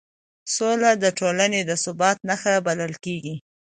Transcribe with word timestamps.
سوله 0.55 0.91
د 1.03 1.05
ټولنې 1.19 1.61
د 1.65 1.71
ثبات 1.83 2.17
نښه 2.27 2.53
بلل 2.65 2.93
کېږي 3.05 3.35